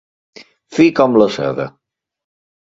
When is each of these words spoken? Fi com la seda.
Fi 0.77 0.87
com 1.01 1.19
la 1.23 1.29
seda. 1.37 1.71